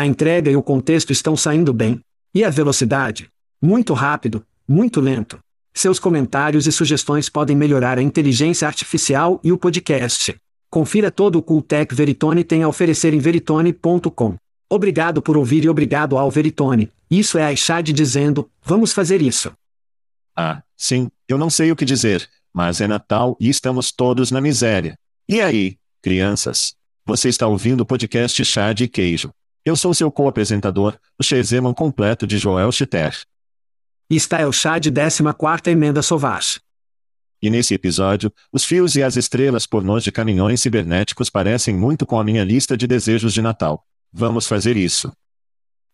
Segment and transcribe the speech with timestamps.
[0.00, 2.00] A entrega e o contexto estão saindo bem.
[2.34, 3.28] E a velocidade?
[3.60, 5.38] Muito rápido, muito lento.
[5.74, 10.34] Seus comentários e sugestões podem melhorar a inteligência artificial e o podcast.
[10.70, 14.36] Confira todo o Cooltech Veritone tem a oferecer em veritone.com.
[14.70, 16.90] Obrigado por ouvir e obrigado ao Veritone.
[17.10, 19.52] Isso é a Ishad dizendo: vamos fazer isso.
[20.34, 24.40] Ah, sim, eu não sei o que dizer, mas é Natal e estamos todos na
[24.40, 24.98] miséria.
[25.28, 26.74] E aí, crianças?
[27.04, 29.30] Você está ouvindo o podcast Chá de Queijo.
[29.62, 33.20] Eu sou seu co-apresentador, o Shezeman completo de Joel Chitter.
[34.08, 36.60] E está é o chá de 14 emenda Sauvage.
[37.42, 42.18] E nesse episódio, os fios e as estrelas pornôs de caminhões cibernéticos parecem muito com
[42.18, 43.86] a minha lista de desejos de Natal.
[44.10, 45.12] Vamos fazer isso.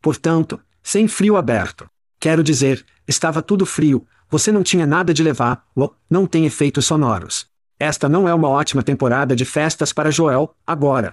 [0.00, 1.88] Portanto, sem frio aberto.
[2.20, 6.86] Quero dizer, estava tudo frio, você não tinha nada de levar, oh, não tem efeitos
[6.86, 7.46] sonoros.
[7.78, 11.12] Esta não é uma ótima temporada de festas para Joel, agora.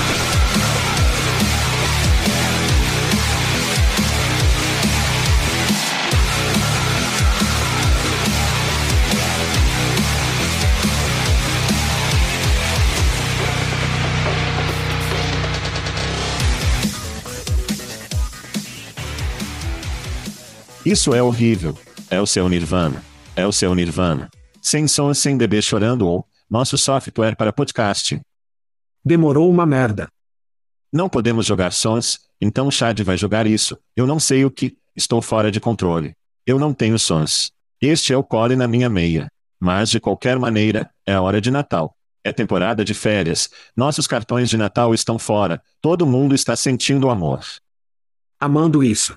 [20.91, 21.77] Isso é horrível.
[22.09, 23.01] É o seu Nirvana.
[23.33, 24.29] É o seu Nirvana.
[24.61, 28.19] Sem som, sem bebê chorando ou nosso software para podcast.
[29.01, 30.09] Demorou uma merda.
[30.91, 33.77] Não podemos jogar sons, então o Chad vai jogar isso.
[33.95, 36.13] Eu não sei o que, estou fora de controle.
[36.45, 37.53] Eu não tenho sons.
[37.79, 39.31] Este é o core na minha meia.
[39.57, 41.95] Mas de qualquer maneira, é a hora de Natal.
[42.21, 43.49] É temporada de férias.
[43.77, 45.63] Nossos cartões de Natal estão fora.
[45.79, 47.45] Todo mundo está sentindo amor.
[48.37, 49.15] Amando isso.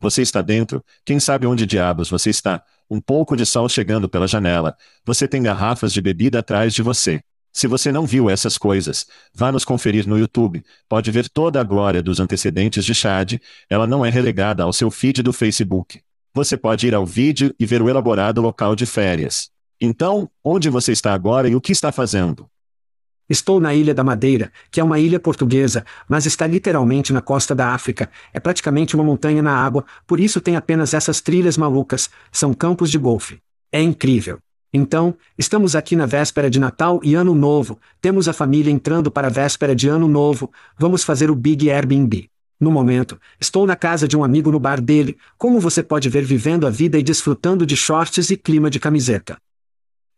[0.00, 2.62] Você está dentro, quem sabe onde diabos você está?
[2.88, 4.76] Um pouco de sol chegando pela janela.
[5.04, 7.20] Você tem garrafas de bebida atrás de você.
[7.52, 10.64] Se você não viu essas coisas, vá nos conferir no YouTube.
[10.88, 13.38] Pode ver toda a glória dos antecedentes de Chad.
[13.68, 16.00] Ela não é relegada ao seu feed do Facebook.
[16.32, 19.50] Você pode ir ao vídeo e ver o elaborado local de férias.
[19.80, 22.48] Então, onde você está agora e o que está fazendo?
[23.28, 27.54] Estou na Ilha da Madeira, que é uma ilha portuguesa, mas está literalmente na costa
[27.54, 28.08] da África.
[28.32, 32.08] É praticamente uma montanha na água, por isso tem apenas essas trilhas malucas.
[32.32, 33.38] São campos de golfe.
[33.70, 34.38] É incrível.
[34.72, 37.78] Então, estamos aqui na véspera de Natal e Ano Novo.
[38.00, 40.50] Temos a família entrando para a véspera de Ano Novo.
[40.78, 42.30] Vamos fazer o Big Airbnb.
[42.60, 46.24] No momento, estou na casa de um amigo no bar dele, como você pode ver
[46.24, 49.38] vivendo a vida e desfrutando de shorts e clima de camiseta.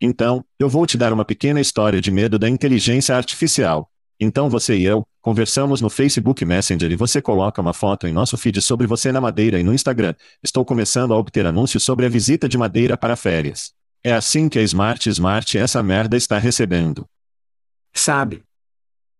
[0.01, 3.87] Então, eu vou te dar uma pequena história de medo da inteligência artificial.
[4.23, 8.37] Então você e eu, conversamos no Facebook Messenger e você coloca uma foto em nosso
[8.37, 10.13] feed sobre você na Madeira e no Instagram.
[10.43, 13.73] Estou começando a obter anúncios sobre a visita de Madeira para férias.
[14.03, 17.07] É assim que a Smart Smart essa merda está recebendo.
[17.93, 18.43] Sabe?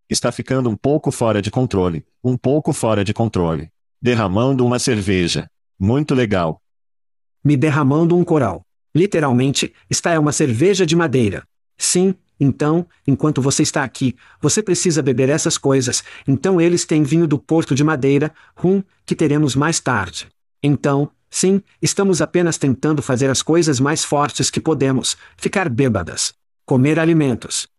[0.07, 3.69] Está ficando um pouco fora de controle, um pouco fora de controle.
[3.99, 5.49] Derramando uma cerveja.
[5.79, 6.61] Muito legal.
[7.43, 8.63] Me derramando um coral.
[8.93, 11.43] Literalmente, está é uma cerveja de madeira.
[11.77, 16.03] Sim, então, enquanto você está aqui, você precisa beber essas coisas.
[16.27, 20.27] Então eles têm vinho do Porto de Madeira, rum, que teremos mais tarde.
[20.63, 26.33] Então, Sim, estamos apenas tentando fazer as coisas mais fortes que podemos, ficar bêbadas.
[26.65, 27.70] Comer alimentos.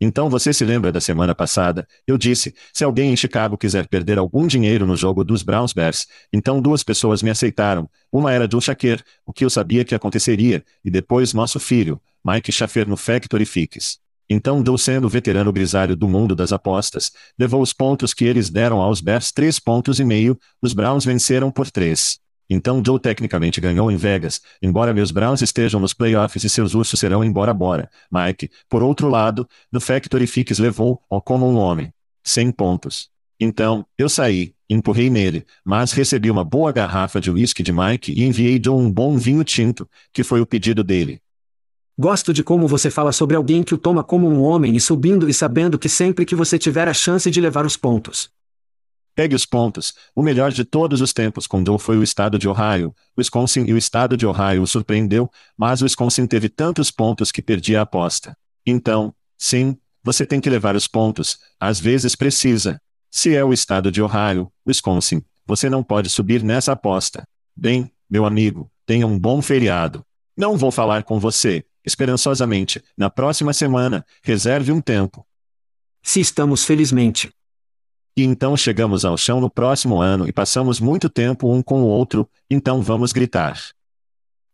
[0.00, 1.86] Então você se lembra da semana passada?
[2.06, 6.06] Eu disse: se alguém em Chicago quiser perder algum dinheiro no jogo dos Browns Bears,
[6.32, 7.88] então duas pessoas me aceitaram.
[8.10, 12.50] Uma era Joe Shaker, o que eu sabia que aconteceria, e depois nosso filho, Mike
[12.50, 13.98] Schaffer no Factory Fix.
[14.28, 18.80] Então Joe sendo veterano grisalho do mundo das apostas, levou os pontos que eles deram
[18.80, 22.18] aos Bears três pontos e meio, os Browns venceram por três.
[22.52, 26.98] Então Joe tecnicamente ganhou em Vegas, embora meus Browns estejam nos playoffs e seus ursos
[26.98, 27.88] serão embora bora.
[28.10, 31.92] Mike, por outro lado, no Factory Fix levou, ó como um homem.
[32.24, 33.08] 100 pontos.
[33.38, 38.24] Então, eu saí, empurrei nele, mas recebi uma boa garrafa de whisky de Mike e
[38.24, 41.22] enviei Joe um bom vinho tinto, que foi o pedido dele.
[41.96, 45.28] Gosto de como você fala sobre alguém que o toma como um homem e subindo
[45.28, 48.30] e sabendo que sempre que você tiver a chance de levar os pontos.
[49.14, 49.94] Pegue os pontos.
[50.14, 52.94] O melhor de todos os tempos com Joe foi o estado de Ohio.
[53.18, 57.76] Wisconsin e o estado de Ohio o surpreendeu, mas Wisconsin teve tantos pontos que perdi
[57.76, 58.36] a aposta.
[58.64, 62.80] Então, sim, você tem que levar os pontos, às vezes precisa.
[63.10, 67.24] Se é o estado de Ohio, Wisconsin, você não pode subir nessa aposta.
[67.56, 70.04] Bem, meu amigo, tenha um bom feriado.
[70.36, 75.26] Não vou falar com você, esperançosamente, na próxima semana, reserve um tempo.
[76.02, 77.30] Se estamos felizmente.
[78.20, 81.86] E então chegamos ao chão no próximo ano e passamos muito tempo um com o
[81.86, 83.58] outro, então vamos gritar.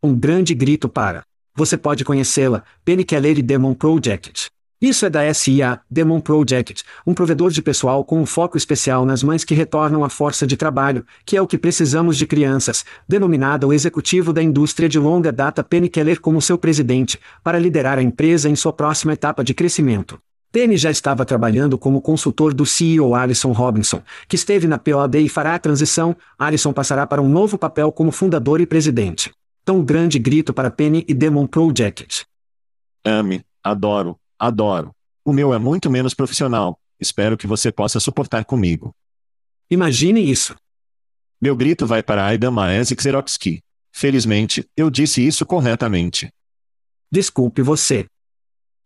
[0.01, 1.25] Um grande grito para.
[1.53, 4.47] Você pode conhecê-la, Penny Keller e Demon Project.
[4.81, 9.25] Isso é da SIA, Demon Project, um provedor de pessoal com um foco especial nas
[9.25, 13.67] mães que retornam à força de trabalho, que é o que precisamos de crianças, denominada
[13.67, 18.03] o executivo da indústria de longa data Penny Keller como seu presidente, para liderar a
[18.03, 20.21] empresa em sua próxima etapa de crescimento.
[20.56, 25.29] Penny já estava trabalhando como consultor do CEO Alison Robinson, que esteve na POD e
[25.29, 26.17] fará a transição.
[26.38, 29.31] Alison passará para um novo papel como fundador e presidente.
[29.67, 32.25] Tão grande grito para Penny e Demon Project.
[33.05, 34.93] Ame, adoro, adoro.
[35.23, 36.81] O meu é muito menos profissional.
[36.99, 38.94] Espero que você possa suportar comigo.
[39.70, 40.56] Imagine isso.
[41.38, 43.61] Meu grito vai para Aidan Maesik Xeroxki.
[43.93, 46.31] Felizmente, eu disse isso corretamente.
[47.12, 48.06] Desculpe você.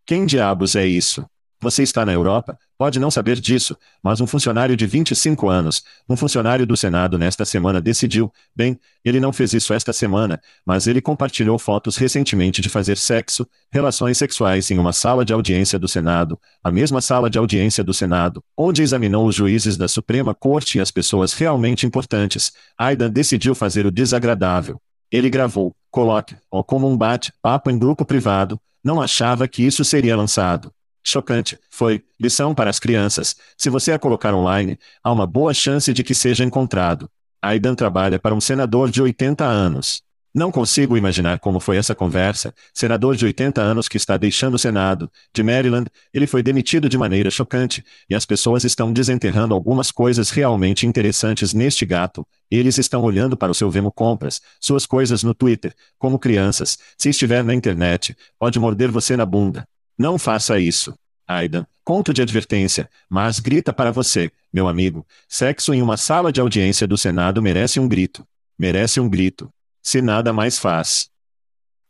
[0.05, 1.25] Quem diabos é isso?
[1.63, 2.57] Você está na Europa?
[2.75, 7.45] Pode não saber disso, mas um funcionário de 25 anos, um funcionário do Senado nesta
[7.45, 12.67] semana decidiu, bem, ele não fez isso esta semana, mas ele compartilhou fotos recentemente de
[12.67, 17.37] fazer sexo, relações sexuais em uma sala de audiência do Senado, a mesma sala de
[17.37, 22.53] audiência do Senado, onde examinou os juízes da Suprema Corte e as pessoas realmente importantes.
[22.75, 24.81] Aidan decidiu fazer o desagradável.
[25.11, 30.17] Ele gravou, coloque, ou como um bate-papo em grupo privado, não achava que isso seria
[30.17, 30.73] lançado.
[31.03, 33.35] Chocante, foi, lição para as crianças.
[33.57, 37.09] Se você a colocar online, há uma boa chance de que seja encontrado.
[37.41, 40.03] Aidan trabalha para um senador de 80 anos.
[40.33, 42.53] Não consigo imaginar como foi essa conversa.
[42.73, 46.97] Senador de 80 anos que está deixando o Senado, de Maryland, ele foi demitido de
[46.97, 52.25] maneira chocante, e as pessoas estão desenterrando algumas coisas realmente interessantes neste gato.
[52.49, 56.77] Eles estão olhando para o seu Vemo Compras, suas coisas no Twitter, como crianças.
[56.97, 59.67] Se estiver na internet, pode morder você na bunda.
[60.01, 60.95] Não faça isso.
[61.27, 65.05] Aidan, conto de advertência, mas grita para você, meu amigo.
[65.29, 68.27] Sexo em uma sala de audiência do Senado merece um grito.
[68.57, 69.47] Merece um grito.
[69.79, 71.11] Se nada mais faz.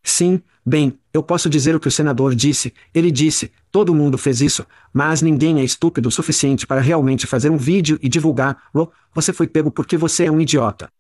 [0.03, 2.74] Sim, bem, eu posso dizer o que o senador disse.
[2.93, 7.50] Ele disse: todo mundo fez isso, mas ninguém é estúpido o suficiente para realmente fazer
[7.50, 8.62] um vídeo e divulgar.
[8.74, 10.91] Oh, você foi pego porque você é um idiota.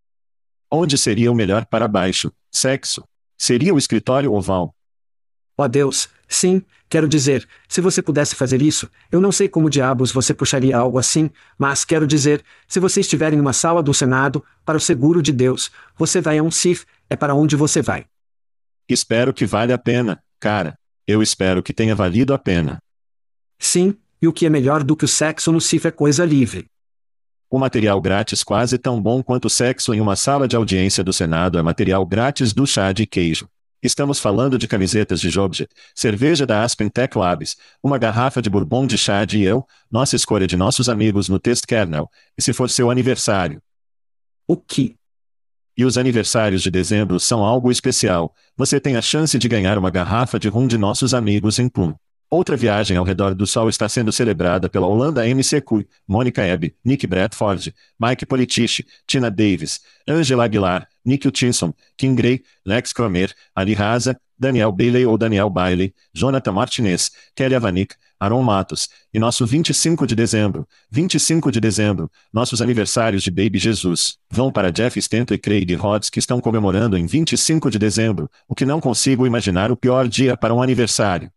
[0.71, 2.31] Onde seria o melhor para baixo?
[2.49, 3.03] Sexo.
[3.37, 4.73] Seria o escritório oval.
[5.57, 9.69] Ó oh Deus, sim, Quero dizer, se você pudesse fazer isso, eu não sei como
[9.69, 13.93] diabos você puxaria algo assim, mas quero dizer, se você estiver em uma sala do
[13.93, 17.81] Senado, para o seguro de Deus, você vai a um CIF, é para onde você
[17.81, 18.03] vai.
[18.89, 20.77] Espero que valha a pena, cara.
[21.07, 22.79] Eu espero que tenha valido a pena.
[23.57, 26.65] Sim, e o que é melhor do que o sexo no CIF é coisa livre.
[27.49, 31.13] O material grátis quase tão bom quanto o sexo em uma sala de audiência do
[31.13, 33.47] Senado é material grátis do chá de queijo.
[33.83, 38.85] Estamos falando de camisetas de Jobjet, cerveja da Aspen Tech Labs, uma garrafa de bourbon
[38.85, 42.07] de chá de eu, nossa escolha de nossos amigos no Test Kernel,
[42.37, 43.59] e se for seu aniversário.
[44.47, 44.95] O que?
[45.75, 48.35] E os aniversários de dezembro são algo especial.
[48.55, 51.95] Você tem a chance de ganhar uma garrafa de rum de nossos amigos em Plum.
[52.33, 57.05] Outra viagem ao redor do Sol está sendo celebrada pela Holanda MCQ, Monica Ebb, Nick
[57.05, 64.17] Bradford, Mike Politici, Tina Davis, Angela Aguilar, Nick Hutchinson, Kim Gray, Lex Cromer, Ali Raza,
[64.39, 70.15] Daniel Bailey ou Daniel Bailey, Jonathan Martinez, Kelly Avanik, Aaron Matos, e nosso 25 de
[70.15, 75.75] dezembro, 25 de dezembro, nossos aniversários de Baby Jesus, vão para Jeff Stento e Craig
[75.75, 80.07] Rhodes que estão comemorando em 25 de dezembro, o que não consigo imaginar o pior
[80.07, 81.29] dia para um aniversário.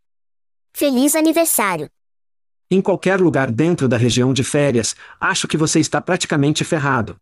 [0.77, 1.89] Feliz aniversário!
[2.69, 7.17] Em qualquer lugar dentro da região de férias, acho que você está praticamente ferrado.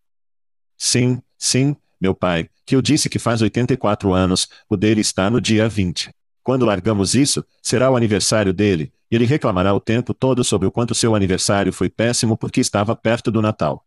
[0.79, 5.39] Sim, sim, meu pai, que eu disse que faz 84 anos, o dele está no
[5.39, 6.09] dia 20.
[6.43, 10.73] Quando largamos isso, será o aniversário dele, e ele reclamará o tempo todo sobre o
[10.73, 13.85] quanto seu aniversário foi péssimo porque estava perto do Natal.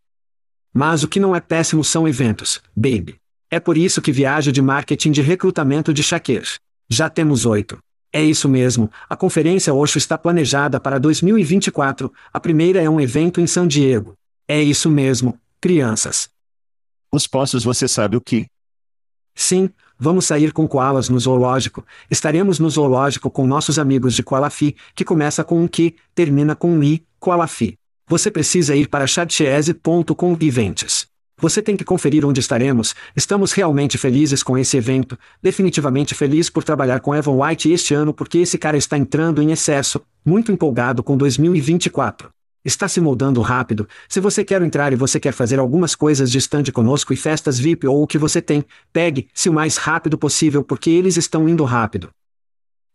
[0.72, 3.19] Mas o que não é péssimo são eventos, baby.
[3.50, 6.60] É por isso que viajo de marketing de recrutamento de Shakir.
[6.88, 7.79] Já temos oito.
[8.15, 13.41] É isso mesmo, a conferência Osho está planejada para 2024, a primeira é um evento
[13.41, 14.13] em San Diego.
[14.48, 16.29] É isso mesmo, crianças.
[17.12, 18.45] Os poços você sabe o que?
[19.36, 19.69] Sim,
[20.00, 21.86] vamos sair com koalas no zoológico.
[22.10, 26.72] Estaremos no zoológico com nossos amigos de Koalafi, que começa com um Q, termina com
[26.72, 27.77] um I, Koalafi.
[28.07, 31.14] Você precisa ir para chatchese.com events.
[31.38, 32.96] Você tem que conferir onde estaremos.
[33.13, 35.20] Estamos realmente felizes com esse evento.
[35.42, 39.51] Definitivamente feliz por trabalhar com Evan White este ano porque esse cara está entrando em
[39.51, 40.01] excesso.
[40.25, 42.30] Muito empolgado com 2024.
[42.63, 43.88] Está se moldando rápido.
[44.08, 47.60] Se você quer entrar e você quer fazer algumas coisas de stand conosco e festas
[47.60, 48.63] VIP ou o que você tem,
[48.94, 52.10] pegue-se o mais rápido possível porque eles estão indo rápido.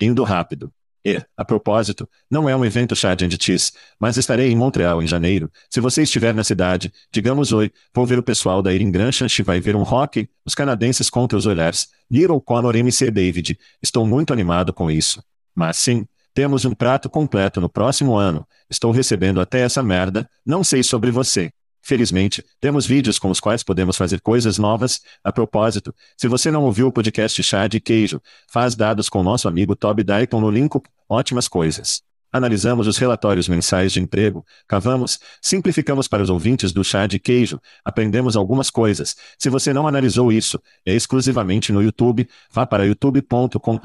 [0.00, 0.73] Indo rápido.
[1.04, 5.07] E, a propósito, não é um evento Chad and Cheese, mas estarei em Montreal em
[5.07, 5.50] janeiro.
[5.71, 9.61] Se você estiver na cidade, digamos oi, vou ver o pessoal da Erin Granchant vai
[9.61, 13.59] ver um hockey, os canadenses contra os Oilers, Little Connor MC David.
[13.83, 15.23] Estou muito animado com isso.
[15.54, 18.47] Mas sim, temos um prato completo no próximo ano.
[18.69, 21.50] Estou recebendo até essa merda, não sei sobre você.
[21.90, 25.00] Felizmente, temos vídeos com os quais podemos fazer coisas novas.
[25.25, 29.49] A propósito, se você não ouviu o podcast Chá de Queijo, faz dados com nosso
[29.49, 30.70] amigo Toby Dayton no link.
[31.09, 32.00] Ótimas coisas.
[32.32, 37.61] Analisamos os relatórios mensais de emprego, cavamos, simplificamos para os ouvintes do chá de queijo,
[37.85, 39.16] aprendemos algumas coisas.
[39.37, 43.80] Se você não analisou isso, é exclusivamente no YouTube, vá para youtube.com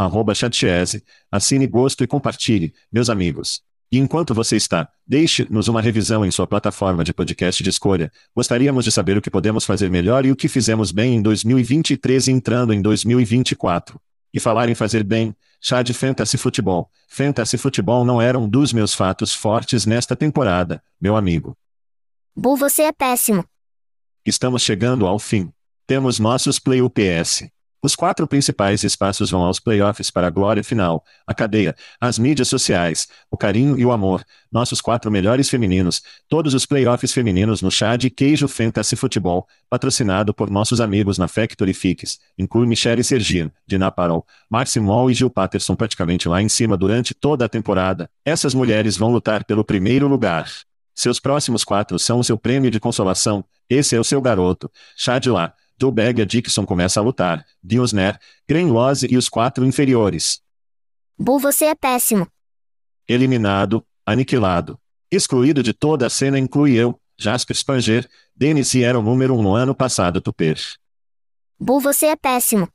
[1.31, 3.63] assine gosto e compartilhe, meus amigos.
[3.91, 8.11] E enquanto você está, deixe-nos uma revisão em sua plataforma de podcast de escolha.
[8.35, 12.27] Gostaríamos de saber o que podemos fazer melhor e o que fizemos bem em 2023
[12.27, 13.99] e entrando em 2024.
[14.33, 16.89] E falar em fazer bem, chá de Fantasy Futebol.
[17.07, 21.55] Fantasy Futebol não era um dos meus fatos fortes nesta temporada, meu amigo.
[22.35, 23.45] Bu, você é péssimo.
[24.25, 25.53] Estamos chegando ao fim.
[25.87, 27.47] Temos nossos Play UPS.
[27.85, 32.47] Os quatro principais espaços vão aos playoffs para a glória final, a cadeia, as mídias
[32.47, 37.69] sociais, o carinho e o amor, nossos quatro melhores femininos, todos os playoffs femininos no
[37.69, 43.51] chá de queijo Fantasy Futebol, patrocinado por nossos amigos na Factory Fix, inclui Michelle Sergino,
[43.67, 48.09] Dina Parol, Marcy Moll e Gil Patterson praticamente lá em cima durante toda a temporada.
[48.25, 50.49] Essas mulheres vão lutar pelo primeiro lugar.
[50.95, 55.19] Seus próximos quatro são o seu prêmio de consolação, esse é o seu garoto, chá
[55.19, 55.53] de lá.
[55.77, 57.45] Dolberg e Dixon começa a lutar.
[57.63, 60.41] Diosner, Grenlose e os quatro inferiores.
[61.17, 62.27] Bu, você é péssimo.
[63.07, 64.79] Eliminado, aniquilado.
[65.11, 69.41] Excluído de toda a cena inclui eu, Jasper Spanger, Dennis e era o número um
[69.41, 70.59] no ano passado Tupper.
[71.59, 72.67] Bu, você é péssimo.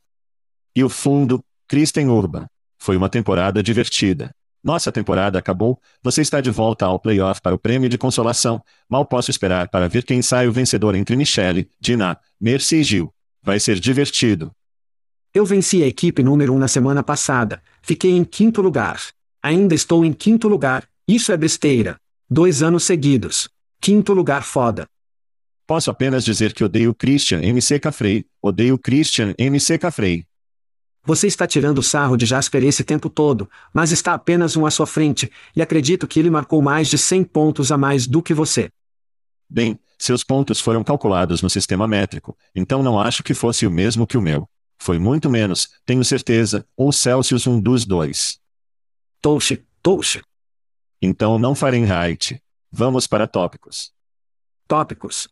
[0.75, 2.47] E o fundo, Kristen Urban.
[2.79, 4.33] Foi uma temporada divertida.
[4.63, 8.61] Nossa temporada acabou, você está de volta ao playoff para o prêmio de consolação.
[8.87, 13.13] Mal posso esperar para ver quem sai o vencedor entre Michelle, Dina, Mercy e Gil.
[13.41, 14.51] Vai ser divertido.
[15.33, 17.63] Eu venci a equipe número 1 um na semana passada.
[17.81, 19.01] Fiquei em quinto lugar.
[19.41, 20.87] Ainda estou em quinto lugar.
[21.07, 21.97] Isso é besteira.
[22.29, 23.49] Dois anos seguidos.
[23.81, 24.85] Quinto lugar foda.
[25.65, 28.25] Posso apenas dizer que odeio Christian MC Cafrey.
[28.41, 30.25] Odeio Christian MC Cafrey.
[31.03, 34.85] Você está tirando sarro de Jasper esse tempo todo, mas está apenas um à sua
[34.85, 38.69] frente, e acredito que ele marcou mais de 100 pontos a mais do que você.
[39.49, 44.05] Bem, seus pontos foram calculados no sistema métrico, então não acho que fosse o mesmo
[44.05, 44.47] que o meu.
[44.77, 48.39] Foi muito menos, tenho certeza, ou Celsius um dos dois.
[49.21, 50.21] Touche, touche.
[51.01, 52.41] Então não Fahrenheit.
[52.71, 53.91] Vamos para tópicos.
[54.67, 55.27] Tópicos.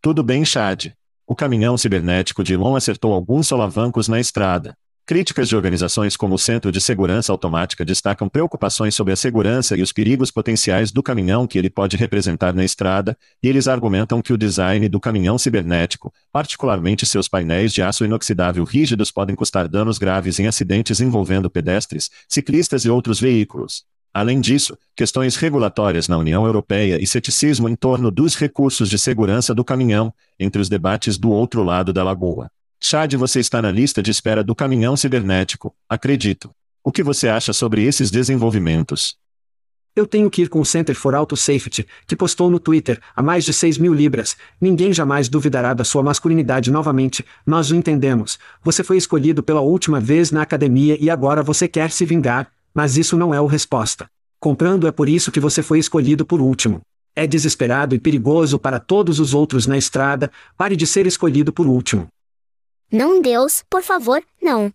[0.00, 0.92] Tudo bem, Chad.
[1.30, 4.76] O caminhão cibernético de Elon acertou alguns solavancos na estrada.
[5.06, 9.82] Críticas de organizações como o Centro de Segurança Automática destacam preocupações sobre a segurança e
[9.82, 14.32] os perigos potenciais do caminhão que ele pode representar na estrada, e eles argumentam que
[14.32, 19.98] o design do caminhão cibernético, particularmente seus painéis de aço inoxidável rígidos, podem custar danos
[19.98, 23.84] graves em acidentes envolvendo pedestres, ciclistas e outros veículos.
[24.12, 29.54] Além disso, questões regulatórias na União Europeia e ceticismo em torno dos recursos de segurança
[29.54, 32.50] do caminhão, entre os debates do outro lado da lagoa.
[32.80, 36.50] Chad, você está na lista de espera do caminhão cibernético, acredito.
[36.82, 39.16] O que você acha sobre esses desenvolvimentos?
[39.94, 43.22] Eu tenho que ir com o Center for Auto Safety, que postou no Twitter, a
[43.22, 44.36] mais de 6 mil libras.
[44.60, 48.38] Ninguém jamais duvidará da sua masculinidade novamente, nós o entendemos.
[48.62, 52.96] Você foi escolhido pela última vez na academia e agora você quer se vingar, mas
[52.96, 54.08] isso não é o resposta.
[54.38, 56.80] Comprando é por isso que você foi escolhido por último.
[57.14, 61.66] É desesperado e perigoso para todos os outros na estrada, pare de ser escolhido por
[61.66, 62.08] último.
[62.90, 64.72] Não, Deus, por favor, não.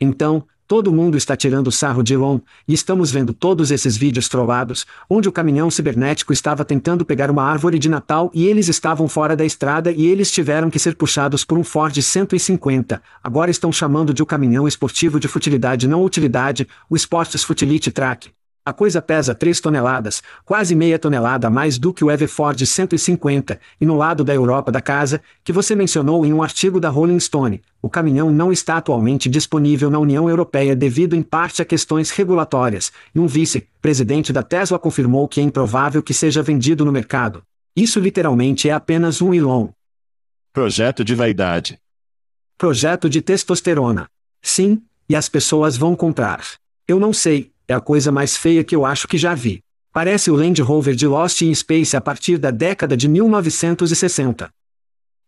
[0.00, 4.86] Então, Todo mundo está tirando sarro de Elon, e estamos vendo todos esses vídeos trollados,
[5.10, 9.36] onde o caminhão cibernético estava tentando pegar uma árvore de Natal e eles estavam fora
[9.36, 13.02] da estrada e eles tiveram que ser puxados por um Ford 150.
[13.22, 18.30] Agora estão chamando de o caminhão esportivo de futilidade não utilidade, o Sports Futility Track.
[18.66, 23.60] A coisa pesa 3 toneladas, quase meia tonelada a mais do que o Everford 150,
[23.78, 27.20] e no lado da Europa da casa, que você mencionou em um artigo da Rolling
[27.20, 32.10] Stone, o caminhão não está atualmente disponível na União Europeia devido em parte a questões
[32.10, 37.42] regulatórias, e um vice-presidente da Tesla confirmou que é improvável que seja vendido no mercado.
[37.76, 39.68] Isso literalmente é apenas um Elon.
[40.54, 41.78] Projeto de vaidade.
[42.56, 44.08] Projeto de testosterona.
[44.40, 46.42] Sim, e as pessoas vão comprar.
[46.88, 49.62] Eu não sei, é a coisa mais feia que eu acho que já vi.
[49.92, 54.50] Parece o Land Rover de Lost in Space a partir da década de 1960.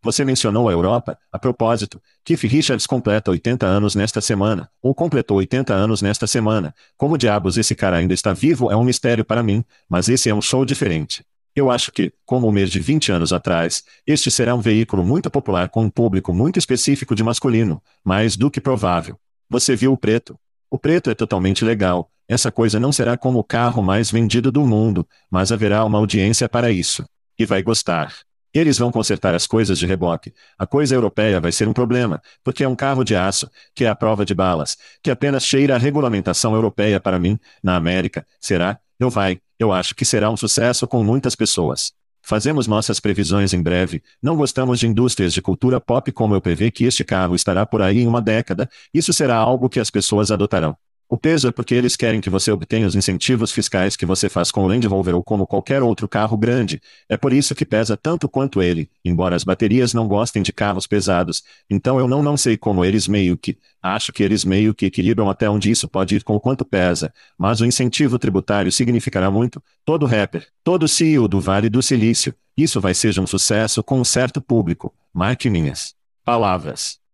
[0.02, 5.38] Você mencionou a Europa, a propósito, Keith Richards completa 80 anos nesta semana, ou completou
[5.38, 6.74] 80 anos nesta semana.
[6.96, 10.34] Como diabos esse cara ainda está vivo é um mistério para mim, mas esse é
[10.34, 11.24] um show diferente.
[11.56, 15.30] Eu acho que, como o mês de 20 anos atrás, este será um veículo muito
[15.30, 19.18] popular com um público muito específico de masculino, mais do que provável.
[19.48, 20.38] Você viu o preto?
[20.70, 24.66] O preto é totalmente legal, essa coisa não será como o carro mais vendido do
[24.66, 27.04] mundo, mas haverá uma audiência para isso.
[27.38, 28.12] E vai gostar.
[28.52, 30.32] Eles vão consertar as coisas de reboque.
[30.58, 33.88] A coisa europeia vai ser um problema, porque é um carro de aço, que é
[33.88, 38.78] a prova de balas, que apenas cheira a regulamentação europeia para mim, na América, será?
[38.98, 41.92] Eu vai, eu acho que será um sucesso com muitas pessoas.
[42.22, 44.02] Fazemos nossas previsões em breve.
[44.20, 47.82] Não gostamos de indústrias de cultura pop como eu prevê que este carro estará por
[47.82, 48.68] aí em uma década.
[48.92, 50.76] Isso será algo que as pessoas adotarão.
[51.08, 54.50] O peso é porque eles querem que você obtenha os incentivos fiscais que você faz
[54.50, 56.82] com o Land Rover ou como qualquer outro carro grande.
[57.08, 60.84] É por isso que pesa tanto quanto ele, embora as baterias não gostem de carros
[60.84, 61.44] pesados.
[61.70, 65.30] Então eu não não sei como eles meio que, acho que eles meio que equilibram
[65.30, 69.62] até onde isso pode ir com o quanto pesa, mas o incentivo tributário significará muito.
[69.84, 74.04] Todo rapper, todo CEO do Vale do Silício, isso vai ser um sucesso com um
[74.04, 74.92] certo público.
[75.14, 77.05] Marque minhas palavras.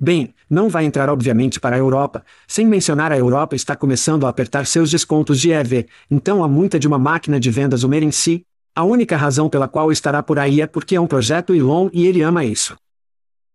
[0.00, 4.28] Bem, não vai entrar obviamente para a Europa, sem mencionar a Europa está começando a
[4.28, 8.12] apertar seus descontos de EV, então há muita de uma máquina de vendas Umer em
[8.12, 8.46] si.
[8.76, 12.06] A única razão pela qual estará por aí é porque é um projeto Elon e
[12.06, 12.78] ele ama isso.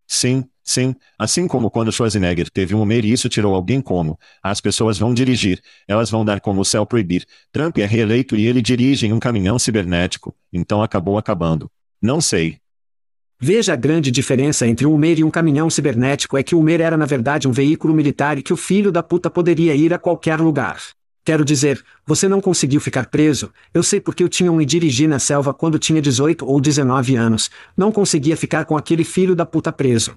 [0.06, 4.60] Sim, sim, assim como quando Schwarzenegger teve um Umer e isso tirou alguém como, as
[4.60, 8.62] pessoas vão dirigir, elas vão dar como o céu proibir, Trump é reeleito e ele
[8.62, 11.72] dirige em um caminhão cibernético, então acabou acabando.
[12.02, 12.58] Não sei,
[13.46, 16.80] Veja a grande diferença entre um Umer e um caminhão cibernético é que o Umer
[16.80, 20.00] era na verdade um veículo militar e que o filho da puta poderia ir a
[20.00, 20.82] qualquer lugar.
[21.26, 25.08] Quero dizer, você não conseguiu ficar preso, eu sei porque eu tinha um e dirigi
[25.08, 29.46] na selva quando tinha 18 ou 19 anos, não conseguia ficar com aquele filho da
[29.46, 30.14] puta preso.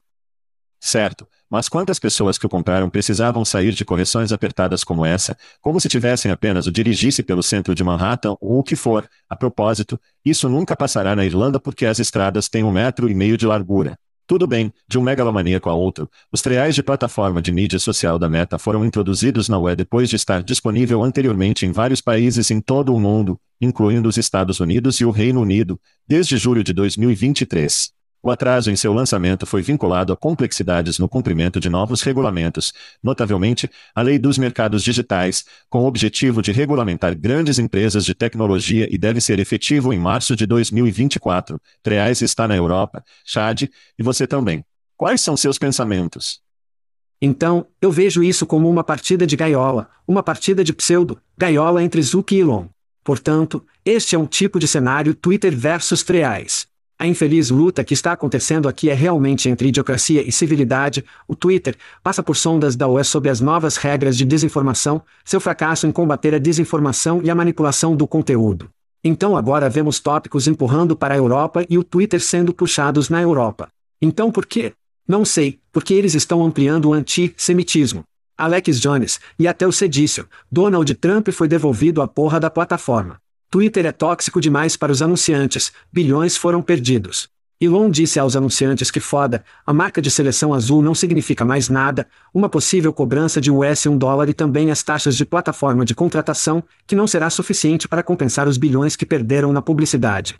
[0.78, 5.80] Certo, mas quantas pessoas que o compraram precisavam sair de correções apertadas como essa, como
[5.80, 9.08] se tivessem apenas o dirigisse pelo centro de Manhattan ou o que for.
[9.28, 13.36] A propósito, isso nunca passará na Irlanda porque as estradas têm um metro e meio
[13.36, 13.96] de largura.
[14.26, 18.28] Tudo bem, de um megalomaníaco a outro, os triais de plataforma de mídia social da
[18.28, 22.92] Meta foram introduzidos na web depois de estar disponível anteriormente em vários países em todo
[22.92, 27.95] o mundo, incluindo os Estados Unidos e o Reino Unido, desde julho de 2023.
[28.26, 33.70] O atraso em seu lançamento foi vinculado a complexidades no cumprimento de novos regulamentos, notavelmente,
[33.94, 38.98] a Lei dos Mercados Digitais, com o objetivo de regulamentar grandes empresas de tecnologia e
[38.98, 41.60] deve ser efetivo em março de 2024.
[41.84, 44.64] Treais está na Europa, Chad, e você também.
[44.96, 46.40] Quais são seus pensamentos?
[47.22, 52.02] Então, eu vejo isso como uma partida de gaiola, uma partida de pseudo, gaiola entre
[52.02, 52.66] Zuck e Elon.
[53.04, 56.66] Portanto, este é um tipo de cenário Twitter versus Treais.
[56.98, 61.04] A infeliz luta que está acontecendo aqui é realmente entre idiocracia e civilidade.
[61.28, 65.86] O Twitter passa por sondas da UE sobre as novas regras de desinformação, seu fracasso
[65.86, 68.70] em combater a desinformação e a manipulação do conteúdo.
[69.04, 73.68] Então agora vemos tópicos empurrando para a Europa e o Twitter sendo puxados na Europa.
[74.00, 74.72] Então por quê?
[75.06, 78.04] Não sei, porque eles estão ampliando o antissemitismo.
[78.38, 83.18] Alex Jones, e até o sedício, Donald Trump foi devolvido à porra da plataforma.
[83.56, 87.26] Twitter é tóxico demais para os anunciantes, bilhões foram perdidos.
[87.58, 92.06] Elon disse aos anunciantes que foda, a marca de seleção azul não significa mais nada,
[92.34, 96.62] uma possível cobrança de US 1 dólar e também as taxas de plataforma de contratação,
[96.86, 100.36] que não será suficiente para compensar os bilhões que perderam na publicidade.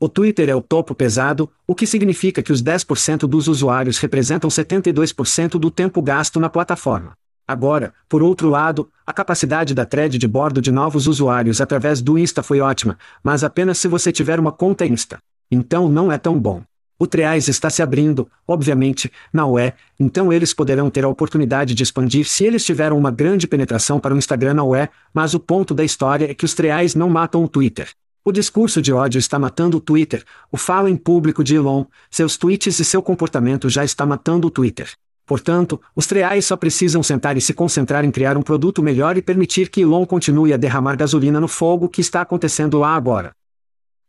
[0.00, 4.48] O Twitter é o topo pesado, o que significa que os 10% dos usuários representam
[4.48, 7.12] 72% do tempo gasto na plataforma.
[7.46, 12.18] Agora, por outro lado, a capacidade da thread de bordo de novos usuários através do
[12.18, 15.18] Insta foi ótima, mas apenas se você tiver uma conta Insta.
[15.50, 16.62] Então não é tão bom.
[16.98, 21.82] O Treais está se abrindo, obviamente, na UE, então eles poderão ter a oportunidade de
[21.82, 25.74] expandir se eles tiveram uma grande penetração para o Instagram na UE, mas o ponto
[25.74, 27.90] da história é que os Treais não matam o Twitter.
[28.24, 32.36] O discurso de ódio está matando o Twitter, o fala em público de Elon, seus
[32.36, 34.92] tweets e seu comportamento já está matando o Twitter.
[35.26, 39.22] Portanto, os Treais só precisam sentar e se concentrar em criar um produto melhor e
[39.22, 43.32] permitir que Elon continue a derramar gasolina no fogo que está acontecendo lá agora.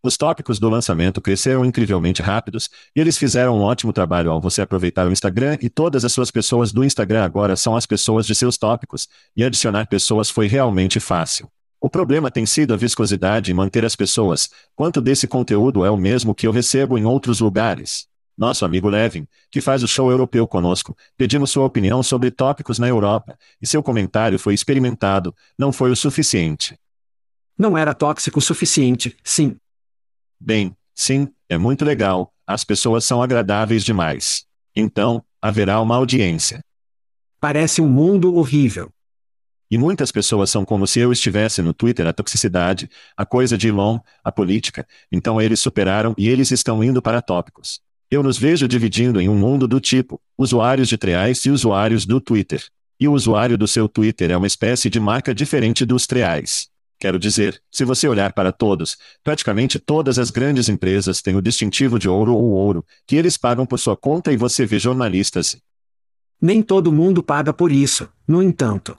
[0.06, 4.62] Os tópicos do lançamento cresceram incrivelmente rápidos, e eles fizeram um ótimo trabalho ao você
[4.62, 8.36] aproveitar o Instagram e todas as suas pessoas do Instagram agora são as pessoas de
[8.36, 11.48] seus tópicos, e adicionar pessoas foi realmente fácil.
[11.80, 15.96] O problema tem sido a viscosidade e manter as pessoas, quanto desse conteúdo é o
[15.96, 18.06] mesmo que eu recebo em outros lugares.
[18.38, 22.88] Nosso amigo Levin, que faz o show europeu conosco, pedimos sua opinião sobre tópicos na
[22.88, 26.78] Europa, e seu comentário foi experimentado, não foi o suficiente.
[27.58, 29.56] Não era tóxico o suficiente, sim.
[30.40, 34.46] Bem, sim, é muito legal, as pessoas são agradáveis demais.
[34.76, 36.64] Então, haverá uma audiência.
[37.40, 38.92] Parece um mundo horrível.
[39.70, 43.68] E muitas pessoas são como se eu estivesse no Twitter a toxicidade, a coisa de
[43.68, 47.82] Elon, a política, então eles superaram e eles estão indo para tópicos.
[48.14, 52.22] Eu nos vejo dividindo em um mundo do tipo, usuários de Treais e usuários do
[52.22, 52.64] Twitter.
[53.00, 56.68] E o usuário do seu Twitter é uma espécie de marca diferente dos Treais.
[57.00, 61.98] Quero dizer, se você olhar para todos, praticamente todas as grandes empresas têm o distintivo
[61.98, 65.58] de ouro ou ouro, que eles pagam por sua conta e você vê jornalistas.
[66.40, 68.96] Nem todo mundo paga por isso, no entanto.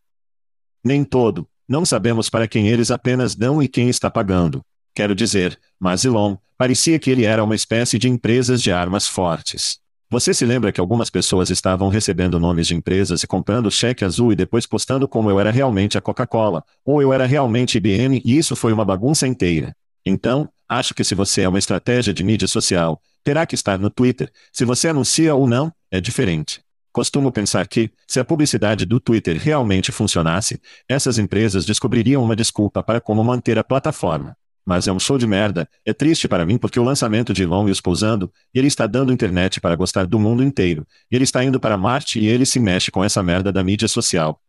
[0.83, 1.47] Nem todo.
[1.69, 4.61] Não sabemos para quem eles apenas dão e quem está pagando.
[4.95, 9.79] Quero dizer, mas Elon, parecia que ele era uma espécie de empresas de armas fortes.
[10.09, 14.33] Você se lembra que algumas pessoas estavam recebendo nomes de empresas e comprando cheque azul
[14.33, 18.39] e depois postando como eu era realmente a Coca-Cola, ou eu era realmente IBM e
[18.39, 19.75] isso foi uma bagunça inteira.
[20.07, 23.91] Então, acho que se você é uma estratégia de mídia social, terá que estar no
[23.91, 24.31] Twitter.
[24.53, 26.61] Se você anuncia ou não, é diferente.
[26.93, 32.85] Costumo pensar que, se a publicidade do Twitter realmente funcionasse, essas empresas descobririam uma desculpa
[32.85, 34.37] para como manter a plataforma.
[34.67, 35.69] Mas é um show de merda.
[35.85, 39.13] É triste para mim porque o lançamento de Elon e os pousando, ele está dando
[39.13, 40.87] internet para gostar do mundo inteiro.
[41.11, 44.41] Ele está indo para Marte e ele se mexe com essa merda da mídia social.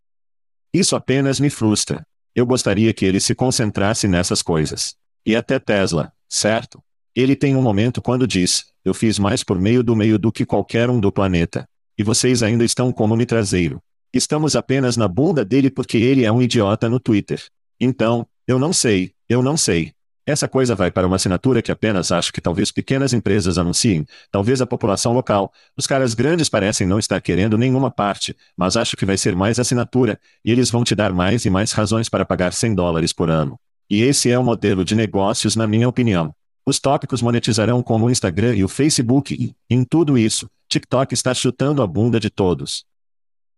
[0.72, 2.06] Isso apenas me frustra.
[2.34, 4.94] Eu gostaria que ele se concentrasse nessas coisas.
[5.24, 6.82] E até Tesla, certo?
[7.14, 10.44] Ele tem um momento quando diz: Eu fiz mais por meio do meio do que
[10.44, 11.68] qualquer um do planeta.
[11.98, 13.82] E vocês ainda estão como me traseiro.
[14.12, 17.42] Estamos apenas na bunda dele porque ele é um idiota no Twitter.
[17.80, 19.92] Então, eu não sei, eu não sei.
[20.26, 24.60] Essa coisa vai para uma assinatura que apenas acho que talvez pequenas empresas anunciem, talvez
[24.60, 25.52] a população local.
[25.76, 29.60] Os caras grandes parecem não estar querendo nenhuma parte, mas acho que vai ser mais
[29.60, 33.30] assinatura, e eles vão te dar mais e mais razões para pagar 100 dólares por
[33.30, 33.56] ano.
[33.88, 36.34] E esse é o modelo de negócios, na minha opinião.
[36.66, 41.32] Os tópicos monetizarão como o Instagram e o Facebook, e, em tudo isso, TikTok está
[41.32, 42.84] chutando a bunda de todos.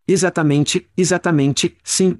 [0.07, 2.19] Exatamente, exatamente, sim.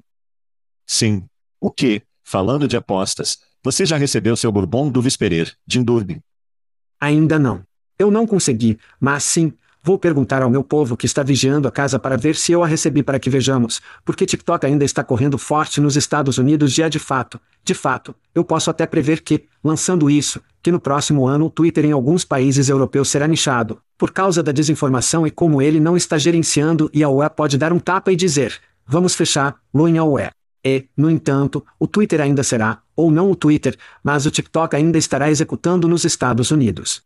[0.87, 1.23] Sim.
[1.61, 6.21] O que, falando de apostas, você já recebeu seu bourbon do Visperer, de Indurbe?
[6.99, 7.61] Ainda não.
[7.97, 9.51] Eu não consegui, mas sim,
[9.83, 12.67] vou perguntar ao meu povo que está vigiando a casa para ver se eu a
[12.67, 16.89] recebi para que vejamos, porque TikTok ainda está correndo forte nos Estados Unidos e é
[16.89, 21.45] de fato, de fato, eu posso até prever que, lançando isso, que no próximo ano
[21.45, 25.79] o Twitter em alguns países europeus será nichado, por causa da desinformação e como ele
[25.79, 29.97] não está gerenciando e a UE pode dar um tapa e dizer, vamos fechar, Luin
[29.97, 30.29] a UE.
[30.63, 34.97] E, no entanto, o Twitter ainda será, ou não o Twitter, mas o TikTok ainda
[34.97, 37.01] estará executando nos Estados Unidos.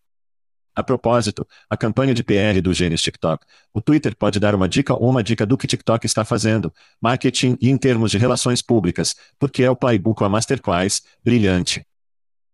[0.76, 3.46] A propósito, a campanha de PR do Gênios TikTok.
[3.72, 7.56] O Twitter pode dar uma dica ou uma dica do que TikTok está fazendo, marketing
[7.62, 11.86] e em termos de relações públicas, porque é o playbook a masterclass, brilhante.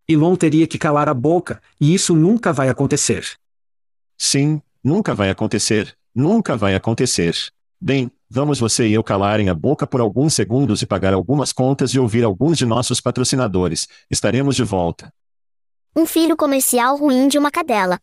[0.06, 3.26] Elon teria que calar a boca, e isso nunca vai acontecer.
[4.18, 7.38] Sim, nunca vai acontecer, nunca vai acontecer.
[7.80, 11.92] Bem, vamos você e eu calarem a boca por alguns segundos e pagar algumas contas
[11.92, 13.88] e ouvir alguns de nossos patrocinadores.
[14.10, 15.12] Estaremos de volta.
[15.96, 18.00] Um filho comercial ruim de uma cadela.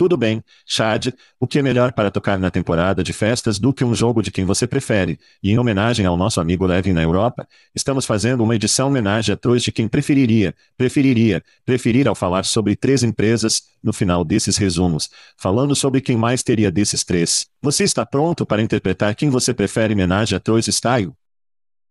[0.00, 1.08] Tudo bem, Chad,
[1.38, 4.30] o que é melhor para tocar na temporada de festas do que um jogo de
[4.30, 5.20] quem você prefere?
[5.42, 9.38] E em homenagem ao nosso amigo Levin na Europa, estamos fazendo uma edição homenagem a
[9.38, 15.10] dois de quem preferiria, preferiria, preferir ao falar sobre três empresas, no final desses resumos,
[15.36, 17.46] falando sobre quem mais teria desses três.
[17.60, 21.12] Você está pronto para interpretar quem você prefere homenagem a Troyes Style?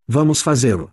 [0.08, 0.90] Vamos fazê-lo.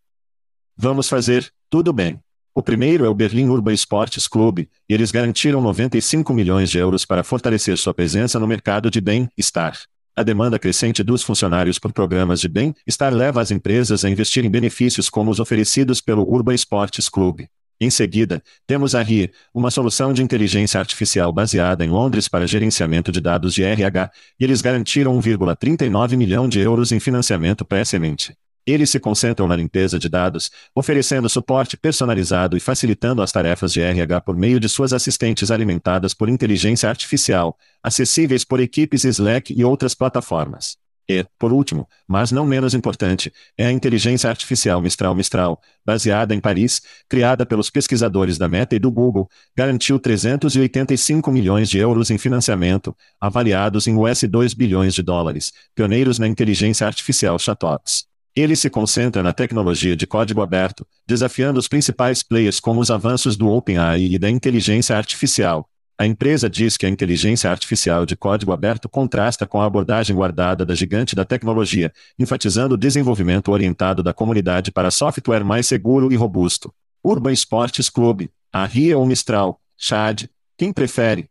[0.76, 2.20] Vamos fazer, tudo bem.
[2.56, 7.04] O primeiro é o Berlin Urban Sports Club, e eles garantiram 95 milhões de euros
[7.04, 9.78] para fortalecer sua presença no mercado de bem-estar.
[10.16, 14.48] A demanda crescente dos funcionários por programas de bem-estar leva as empresas a investir em
[14.48, 17.42] benefícios como os oferecidos pelo Urban Sports Club.
[17.78, 23.12] Em seguida, temos a RIE, uma solução de inteligência artificial baseada em Londres para gerenciamento
[23.12, 28.34] de dados de RH, e eles garantiram 1,39 milhão de euros em financiamento pré-semente.
[28.66, 33.80] Eles se concentram na limpeza de dados, oferecendo suporte personalizado e facilitando as tarefas de
[33.80, 39.64] RH por meio de suas assistentes alimentadas por inteligência artificial, acessíveis por equipes Slack e
[39.64, 40.76] outras plataformas.
[41.08, 46.40] E, por último, mas não menos importante, é a inteligência artificial Mistral Mistral, baseada em
[46.40, 52.18] Paris, criada pelos pesquisadores da Meta e do Google, garantiu 385 milhões de euros em
[52.18, 58.15] financiamento, avaliados em US 2 bilhões de dólares, pioneiros na inteligência artificial chatbots.
[58.36, 63.34] Ele se concentra na tecnologia de código aberto, desafiando os principais players com os avanços
[63.34, 65.66] do OpenAI e da inteligência artificial.
[65.98, 70.66] A empresa diz que a inteligência artificial de código aberto contrasta com a abordagem guardada
[70.66, 76.16] da gigante da tecnologia, enfatizando o desenvolvimento orientado da comunidade para software mais seguro e
[76.16, 76.70] robusto.
[77.02, 80.24] Urban Sports Club, a RIA ou Mistral, Chad,
[80.58, 81.30] quem prefere?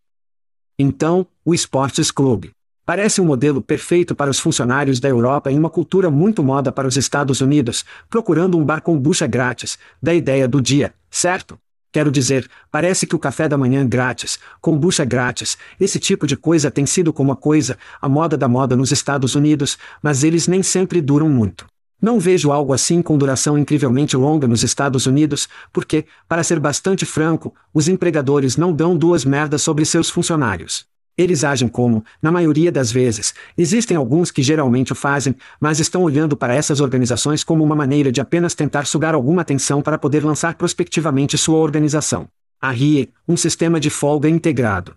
[0.79, 2.54] Então, o Sports Club.
[2.85, 6.87] Parece um modelo perfeito para os funcionários da Europa em uma cultura muito moda para
[6.87, 11.57] os Estados Unidos, procurando um bar com bucha grátis, da ideia do dia, certo?
[11.91, 16.37] Quero dizer, parece que o café da manhã grátis, com bucha grátis, esse tipo de
[16.37, 20.47] coisa tem sido como a coisa, a moda da moda nos Estados Unidos, mas eles
[20.47, 21.65] nem sempre duram muito.
[21.99, 27.03] Não vejo algo assim com duração incrivelmente longa nos Estados Unidos, porque, para ser bastante
[27.03, 30.85] franco, os empregadores não dão duas merdas sobre seus funcionários.
[31.17, 36.03] Eles agem como, na maioria das vezes, existem alguns que geralmente o fazem, mas estão
[36.03, 40.25] olhando para essas organizações como uma maneira de apenas tentar sugar alguma atenção para poder
[40.25, 42.27] lançar prospectivamente sua organização.
[42.61, 44.93] A RIE, um sistema de folga integrado.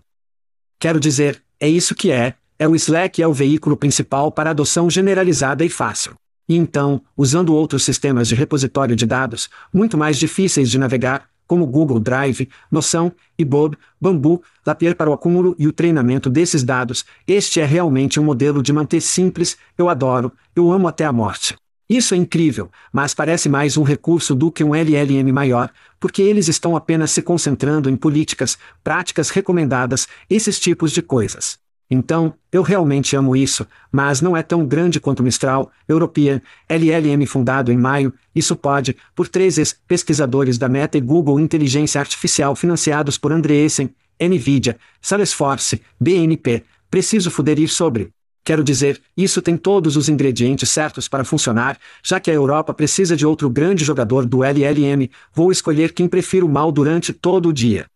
[0.77, 4.89] Quero dizer, é isso que é, é o Slack é o veículo principal para adoção
[4.89, 6.15] generalizada e fácil.
[6.49, 11.65] E então, usando outros sistemas de repositório de dados, muito mais difíceis de navegar, como
[11.65, 13.11] Google Drive, Noção,
[13.43, 18.23] Bob, Bamboo, Zapier para o acúmulo e o treinamento desses dados, este é realmente um
[18.23, 21.55] modelo de manter simples, eu adoro, eu amo até a morte.
[21.89, 26.47] Isso é incrível, mas parece mais um recurso do que um LLM maior, porque eles
[26.47, 31.57] estão apenas se concentrando em políticas, práticas recomendadas, esses tipos de coisas.
[31.91, 37.71] Então, eu realmente amo isso, mas não é tão grande quanto Mistral, European, LLM fundado
[37.71, 43.31] em maio, isso pode, por três ex-pesquisadores da Meta e Google Inteligência Artificial financiados por
[43.31, 43.89] Andreessen,
[44.21, 48.11] NVIDIA, Salesforce, BNP, preciso fuderir sobre.
[48.43, 53.15] Quero dizer, isso tem todos os ingredientes certos para funcionar, já que a Europa precisa
[53.15, 57.87] de outro grande jogador do LLM, vou escolher quem prefiro mal durante todo o dia.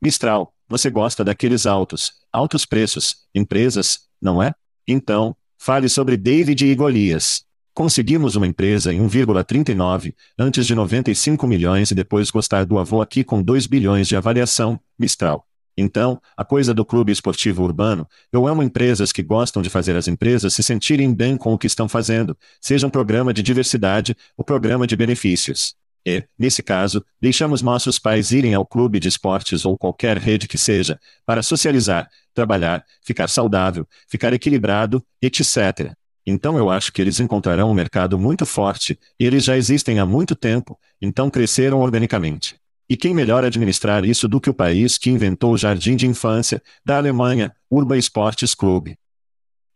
[0.00, 4.52] Mistral, você gosta daqueles altos, altos preços, empresas, não é?
[4.86, 7.44] Então, fale sobre David e Golias.
[7.74, 13.22] Conseguimos uma empresa em 1,39, antes de 95 milhões e depois gostar do avô aqui
[13.22, 15.46] com 2 bilhões de avaliação, Mistral.
[15.76, 20.08] Então, a coisa do clube esportivo urbano, eu amo empresas que gostam de fazer as
[20.08, 24.44] empresas se sentirem bem com o que estão fazendo, seja um programa de diversidade ou
[24.44, 25.74] programa de benefícios.
[26.06, 30.56] E, nesse caso, deixamos nossos pais irem ao clube de esportes ou qualquer rede que
[30.56, 35.92] seja, para socializar, trabalhar, ficar saudável, ficar equilibrado, etc.
[36.24, 40.06] Então eu acho que eles encontrarão um mercado muito forte, e eles já existem há
[40.06, 42.54] muito tempo, então cresceram organicamente.
[42.88, 46.62] E quem melhor administrar isso do que o país que inventou o jardim de infância,
[46.84, 48.94] da Alemanha, Urban Sports Club?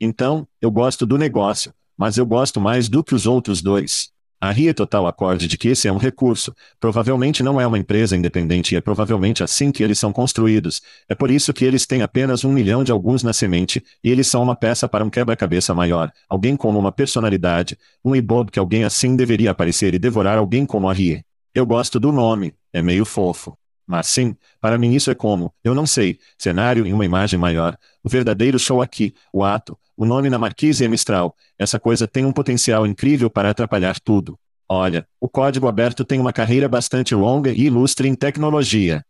[0.00, 4.12] Então, eu gosto do negócio, mas eu gosto mais do que os outros dois.
[4.42, 8.16] A RIA Total acorde de que esse é um recurso, provavelmente não é uma empresa
[8.16, 10.80] independente e é provavelmente assim que eles são construídos.
[11.06, 14.28] É por isso que eles têm apenas um milhão de alguns na semente, e eles
[14.28, 18.82] são uma peça para um quebra-cabeça maior, alguém como uma personalidade, um ibob que alguém
[18.82, 21.22] assim deveria aparecer e devorar alguém como a RIE.
[21.54, 23.54] Eu gosto do nome, é meio fofo.
[23.86, 27.76] Mas sim, para mim isso é como, eu não sei, cenário em uma imagem maior,
[28.02, 32.24] o verdadeiro show aqui, o ato, o nome na marquise é Mistral, essa coisa tem
[32.24, 34.38] um potencial incrível para atrapalhar tudo.
[34.66, 39.04] Olha, o código aberto tem uma carreira bastante longa e ilustre em tecnologia.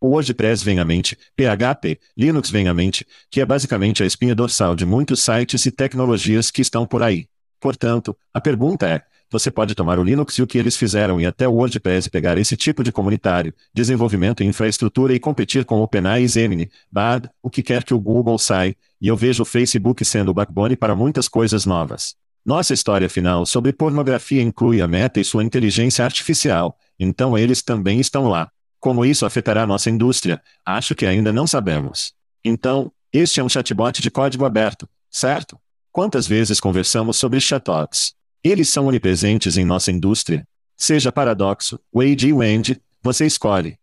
[0.00, 4.34] O WordPress vem à mente, PHP, Linux vem à mente, que é basicamente a espinha
[4.34, 7.26] dorsal de muitos sites e tecnologias que estão por aí.
[7.60, 11.26] Portanto, a pergunta é: você pode tomar o Linux e o que eles fizeram e
[11.26, 16.28] até o WordPress pegar esse tipo de comunitário, desenvolvimento e infraestrutura e competir com OpenAI,
[16.28, 20.30] Gemini, Bard, o que quer que o Google sai, e eu vejo o Facebook sendo
[20.30, 22.14] o backbone para muitas coisas novas.
[22.44, 27.98] Nossa história final sobre pornografia inclui a Meta e sua inteligência artificial, então eles também
[27.98, 28.50] estão lá.
[28.78, 30.40] Como isso afetará nossa indústria?
[30.64, 32.14] Acho que ainda não sabemos.
[32.44, 35.58] Então, este é um chatbot de código aberto, certo?
[35.90, 38.14] Quantas vezes conversamos sobre chatbots?
[38.44, 40.46] Eles são onipresentes em nossa indústria.
[40.76, 43.78] Seja Paradoxo, Wade e Wendy, você escolhe.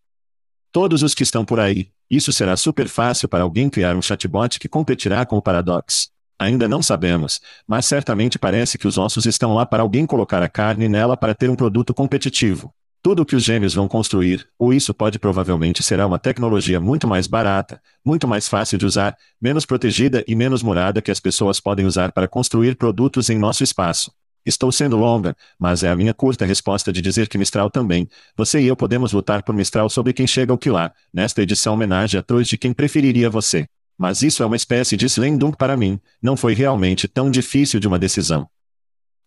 [0.72, 4.58] Todos os que estão por aí, isso será super fácil para alguém criar um chatbot
[4.58, 6.08] que competirá com o Paradox.
[6.38, 10.48] Ainda não sabemos, mas certamente parece que os ossos estão lá para alguém colocar a
[10.48, 12.72] carne nela para ter um produto competitivo.
[13.02, 17.06] Tudo o que os gêmeos vão construir, ou isso pode provavelmente será uma tecnologia muito
[17.06, 21.60] mais barata, muito mais fácil de usar, menos protegida e menos morada que as pessoas
[21.60, 24.10] podem usar para construir produtos em nosso espaço.
[24.44, 28.08] Estou sendo longa, mas é a minha curta resposta de dizer que Mistral também.
[28.36, 31.74] Você e eu podemos lutar por Mistral sobre quem chega ao que lá, nesta edição
[31.74, 33.66] homenagem a dois de quem preferiria você.
[33.96, 37.80] Mas isso é uma espécie de slam dunk para mim, não foi realmente tão difícil
[37.80, 38.48] de uma decisão.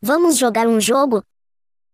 [0.01, 1.23] Vamos jogar um jogo?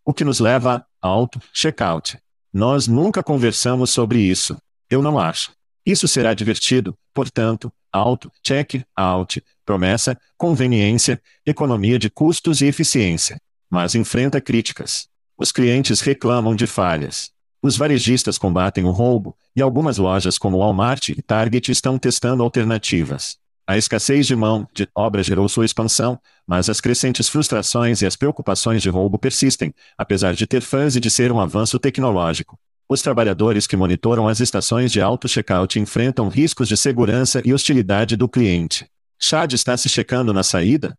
[0.04, 2.18] O que nos leva a auto-checkout.
[2.52, 4.58] Nós nunca conversamos sobre isso.
[4.90, 5.52] Eu não acho.
[5.86, 13.40] Isso será divertido, portanto, auto-check-out, promessa, conveniência, economia de custos e eficiência.
[13.70, 15.08] Mas enfrenta críticas.
[15.38, 17.32] Os clientes reclamam de falhas.
[17.62, 23.38] Os varejistas combatem o roubo, e algumas lojas como Walmart e Target estão testando alternativas.
[23.66, 28.18] A escassez de mão de obra gerou sua expansão, mas as crescentes frustrações e as
[28.18, 32.60] preocupações de roubo persistem, apesar de ter fãs e de ser um avanço tecnológico.
[32.90, 38.28] Os trabalhadores que monitoram as estações de auto-checkout enfrentam riscos de segurança e hostilidade do
[38.28, 38.86] cliente.
[39.26, 40.98] Chad está se checando na saída?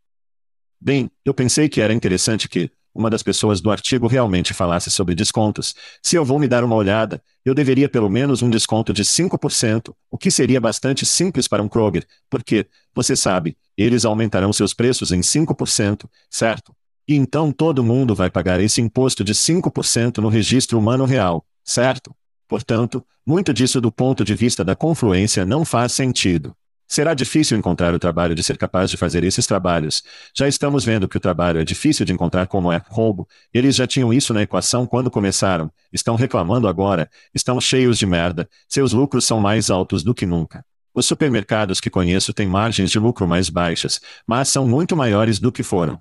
[0.80, 5.14] Bem, eu pensei que era interessante que, uma das pessoas do artigo realmente falasse sobre
[5.14, 5.74] descontos.
[6.02, 9.94] Se eu vou me dar uma olhada, eu deveria pelo menos um desconto de 5%,
[10.10, 15.12] o que seria bastante simples para um Kroger, porque, você sabe, eles aumentarão seus preços
[15.12, 16.74] em 5%, certo?
[17.06, 22.16] E então todo mundo vai pagar esse imposto de 5% no registro humano real, certo?
[22.48, 26.56] Portanto, muito disso do ponto de vista da confluência não faz sentido.
[26.86, 30.02] Será difícil encontrar o trabalho de ser capaz de fazer esses trabalhos.
[30.36, 33.26] Já estamos vendo que o trabalho é difícil de encontrar como é roubo.
[33.52, 35.70] Eles já tinham isso na equação quando começaram.
[35.92, 37.10] Estão reclamando agora.
[37.34, 38.48] Estão cheios de merda.
[38.68, 40.64] Seus lucros são mais altos do que nunca.
[40.94, 45.50] Os supermercados que conheço têm margens de lucro mais baixas, mas são muito maiores do
[45.50, 46.00] que foram.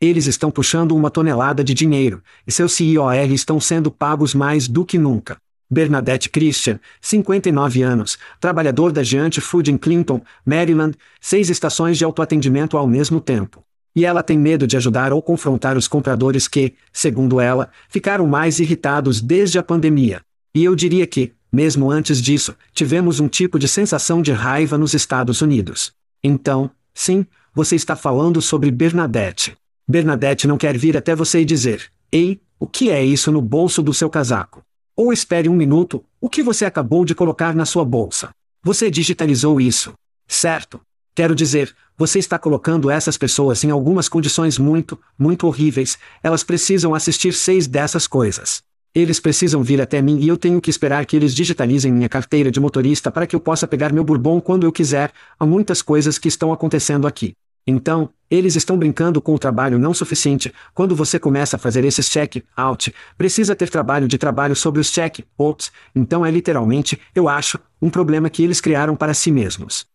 [0.00, 4.86] Eles estão puxando uma tonelada de dinheiro, e seus CIOR estão sendo pagos mais do
[4.86, 5.38] que nunca.
[5.70, 12.76] Bernadette Christian, 59 anos, trabalhador da Giant Food em Clinton, Maryland, seis estações de autoatendimento
[12.76, 13.64] ao mesmo tempo.
[13.94, 18.60] E ela tem medo de ajudar ou confrontar os compradores que, segundo ela, ficaram mais
[18.60, 20.20] irritados desde a pandemia.
[20.54, 24.94] E eu diria que, mesmo antes disso, tivemos um tipo de sensação de raiva nos
[24.94, 25.92] Estados Unidos.
[26.22, 29.56] Então, sim, você está falando sobre Bernadette.
[29.88, 33.82] Bernadette não quer vir até você e dizer: Ei, o que é isso no bolso
[33.82, 34.65] do seu casaco?
[34.96, 38.30] Ou espere um minuto, o que você acabou de colocar na sua bolsa?
[38.62, 39.92] Você digitalizou isso.
[40.26, 40.80] Certo?
[41.14, 46.94] Quero dizer, você está colocando essas pessoas em algumas condições muito, muito horríveis, elas precisam
[46.94, 48.62] assistir seis dessas coisas.
[48.94, 52.50] Eles precisam vir até mim e eu tenho que esperar que eles digitalizem minha carteira
[52.50, 55.12] de motorista para que eu possa pegar meu bourbon quando eu quiser.
[55.38, 57.34] Há muitas coisas que estão acontecendo aqui.
[57.66, 60.52] Então, eles estão brincando com o trabalho não suficiente.
[60.74, 65.70] Quando você começa a fazer esses check-out, precisa ter trabalho de trabalho sobre os check-outs.
[65.94, 69.86] Então é literalmente, eu acho, um problema que eles criaram para si mesmos.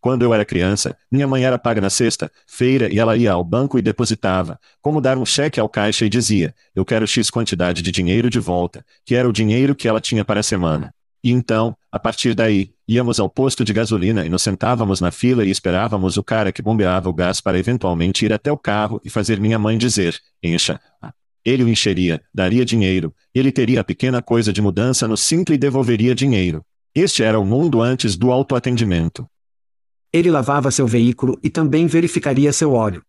[0.00, 3.44] Quando eu era criança, minha mãe era paga na sexta, feira e ela ia ao
[3.44, 7.82] banco e depositava, como dar um cheque ao caixa e dizia, eu quero X quantidade
[7.82, 10.94] de dinheiro de volta, que era o dinheiro que ela tinha para a semana.
[11.22, 15.44] E então, a partir daí, íamos ao posto de gasolina e nos sentávamos na fila
[15.44, 19.10] e esperávamos o cara que bombeava o gás para eventualmente ir até o carro e
[19.10, 20.80] fazer minha mãe dizer: encha.
[21.44, 25.58] Ele o encheria, daria dinheiro, ele teria a pequena coisa de mudança no simples e
[25.58, 26.64] devolveria dinheiro.
[26.94, 29.26] Este era o mundo antes do autoatendimento.
[30.12, 33.02] Ele lavava seu veículo e também verificaria seu óleo.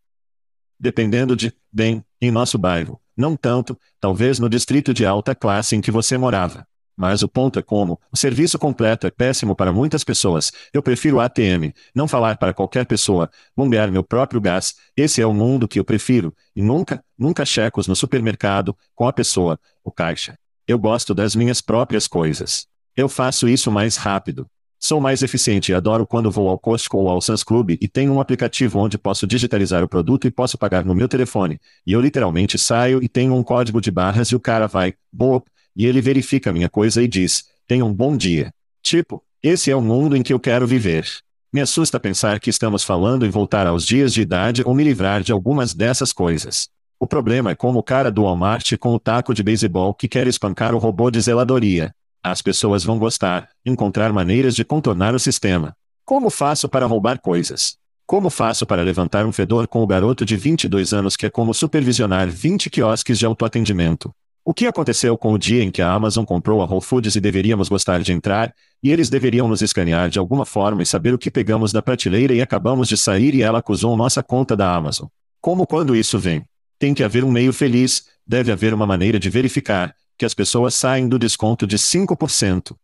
[0.80, 5.82] Dependendo de, bem, em nosso bairro, não tanto, talvez no distrito de alta classe em
[5.82, 6.66] que você morava.
[7.02, 10.52] Mas o ponto é como, o serviço completo é péssimo para muitas pessoas.
[10.72, 13.28] Eu prefiro ATM, não falar para qualquer pessoa,
[13.58, 14.76] bombear meu próprio gás.
[14.96, 16.32] Esse é o mundo que eu prefiro.
[16.56, 20.38] E nunca, nunca checos no supermercado, com a pessoa, o caixa.
[20.68, 22.68] Eu gosto das minhas próprias coisas.
[22.96, 24.46] Eu faço isso mais rápido.
[24.80, 28.14] Sou mais eficiente e adoro quando vou ao Costco ou ao Sam's Club e tenho
[28.14, 31.60] um aplicativo onde posso digitalizar o produto e posso pagar no meu telefone.
[31.84, 35.50] E eu literalmente saio e tenho um código de barras e o cara vai, boop,
[35.76, 38.52] e ele verifica minha coisa e diz, tenha um bom dia.
[38.84, 41.06] Tipo, esse é o mundo em que eu quero viver.
[41.54, 45.22] Me assusta pensar que estamos falando em voltar aos dias de idade ou me livrar
[45.22, 46.70] de algumas dessas coisas.
[47.00, 50.28] O problema é como o cara do Walmart com o taco de beisebol que quer
[50.28, 51.94] espancar o robô de zeladoria.
[52.24, 55.76] As pessoas vão gostar, encontrar maneiras de contornar o sistema.
[56.06, 57.76] Como faço para roubar coisas?
[58.06, 61.54] Como faço para levantar um fedor com o garoto de 22 anos que é como
[61.54, 64.14] supervisionar 20 quiosques de autoatendimento?
[64.44, 67.22] O que aconteceu com o dia em que a Amazon comprou a Whole Foods e
[67.22, 71.18] deveríamos gostar de entrar, e eles deveriam nos escanear de alguma forma e saber o
[71.18, 75.08] que pegamos da prateleira e acabamos de sair e ela acusou nossa conta da Amazon?
[75.40, 76.44] Como quando isso vem?
[76.80, 80.74] Tem que haver um meio feliz, deve haver uma maneira de verificar, que as pessoas
[80.74, 82.76] saem do desconto de 5%.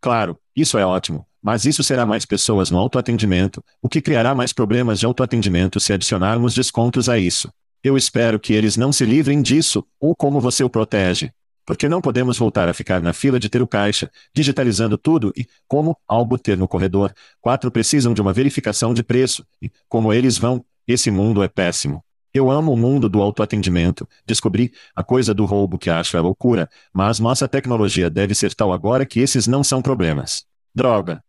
[0.00, 4.52] Claro, isso é ótimo, mas isso será mais pessoas no autoatendimento, o que criará mais
[4.52, 7.50] problemas de autoatendimento se adicionarmos descontos a isso.
[7.86, 11.30] Eu espero que eles não se livrem disso, ou como você o protege.
[11.64, 15.46] Porque não podemos voltar a ficar na fila de ter o caixa, digitalizando tudo e,
[15.68, 20.36] como, algo ter no corredor, quatro precisam de uma verificação de preço, e, como eles
[20.36, 22.02] vão, esse mundo é péssimo.
[22.34, 24.04] Eu amo o mundo do autoatendimento.
[24.26, 28.72] Descobri a coisa do roubo que acho é loucura, mas nossa tecnologia deve ser tal
[28.72, 30.44] agora que esses não são problemas.
[30.74, 31.22] Droga.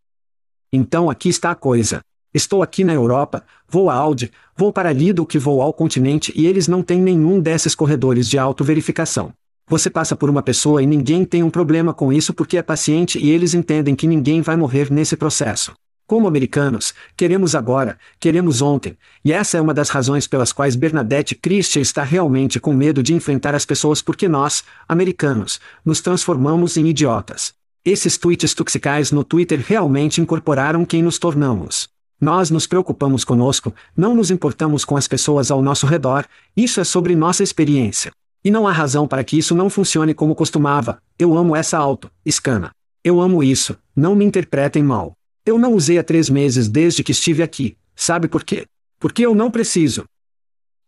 [0.73, 2.01] Então aqui está a coisa.
[2.37, 6.45] Estou aqui na Europa, vou a Audi, vou para Lido que vou ao continente e
[6.45, 9.33] eles não têm nenhum desses corredores de autoverificação.
[9.67, 13.17] Você passa por uma pessoa e ninguém tem um problema com isso porque é paciente
[13.17, 15.73] e eles entendem que ninguém vai morrer nesse processo.
[16.05, 21.33] Como americanos, queremos agora, queremos ontem, e essa é uma das razões pelas quais Bernadette
[21.33, 26.87] Christie está realmente com medo de enfrentar as pessoas porque nós, americanos, nos transformamos em
[26.87, 27.51] idiotas.
[27.83, 31.96] Esses tweets toxicais no Twitter realmente incorporaram quem nos tornamos.
[32.19, 36.83] Nós nos preocupamos conosco, não nos importamos com as pessoas ao nosso redor, isso é
[36.83, 38.11] sobre nossa experiência.
[38.43, 40.99] E não há razão para que isso não funcione como costumava.
[41.19, 42.71] Eu amo essa auto, escana.
[43.03, 45.13] Eu amo isso, não me interpretem mal.
[45.45, 47.77] Eu não usei há três meses desde que estive aqui.
[47.95, 48.65] Sabe por quê?
[48.99, 50.05] Porque eu não preciso.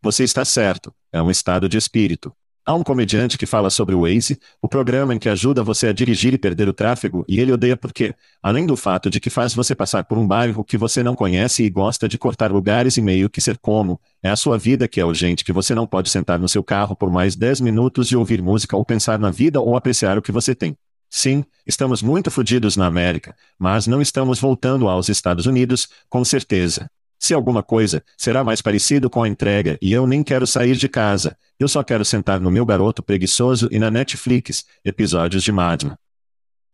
[0.01, 0.91] Você está certo.
[1.11, 2.33] É um estado de espírito.
[2.69, 5.91] Há um comediante que fala sobre o Waze, o programa em que ajuda você a
[5.91, 8.13] dirigir e perder o tráfego, e ele odeia porque,
[8.43, 11.63] além do fato de que faz você passar por um bairro que você não conhece
[11.63, 15.01] e gosta de cortar lugares e meio que ser como, é a sua vida que
[15.01, 18.15] é urgente que você não pode sentar no seu carro por mais 10 minutos e
[18.15, 20.77] ouvir música ou pensar na vida ou apreciar o que você tem.
[21.09, 26.87] Sim, estamos muito fodidos na América, mas não estamos voltando aos Estados Unidos, com certeza.
[27.19, 30.87] Se alguma coisa, será mais parecido com a entrega e eu nem quero sair de
[30.87, 31.37] casa.
[31.59, 35.97] Eu só quero sentar no meu garoto preguiçoso e na Netflix, episódios de Madman.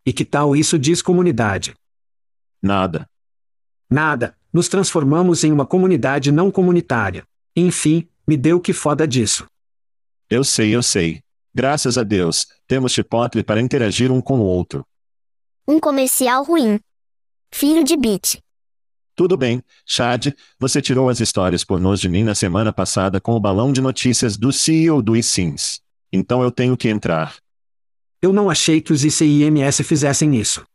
[0.06, 1.74] E que tal isso diz comunidade?
[2.62, 3.10] Nada.
[3.90, 4.38] Nada.
[4.54, 7.26] Nos transformamos em uma comunidade não comunitária.
[7.56, 9.48] Enfim, me deu que foda disso.
[10.30, 11.22] Eu sei, eu sei.
[11.54, 14.86] Graças a Deus, temos Chipotle para interagir um com o outro.
[15.68, 16.80] Um comercial ruim.
[17.52, 18.45] Filho de Beat.
[19.16, 20.28] Tudo bem, Chad,
[20.60, 24.36] você tirou as histórias pornôs de mim na semana passada com o balão de notícias
[24.36, 25.82] do CEO do iSIMS.
[26.12, 27.36] Então eu tenho que entrar.
[28.22, 30.66] Eu não achei que os ICIMS fizessem isso.